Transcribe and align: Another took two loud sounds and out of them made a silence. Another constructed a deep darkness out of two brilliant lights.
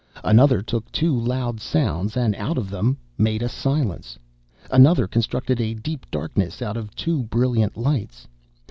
Another 0.23 0.63
took 0.63 0.91
two 0.91 1.15
loud 1.15 1.59
sounds 1.61 2.17
and 2.17 2.33
out 2.37 2.57
of 2.57 2.71
them 2.71 2.97
made 3.19 3.43
a 3.43 3.47
silence. 3.47 4.17
Another 4.71 5.05
constructed 5.05 5.61
a 5.61 5.75
deep 5.75 6.09
darkness 6.09 6.59
out 6.59 6.75
of 6.75 6.95
two 6.95 7.21
brilliant 7.21 7.77
lights. 7.77 8.27